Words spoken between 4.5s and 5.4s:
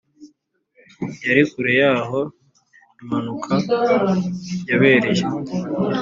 yabereye,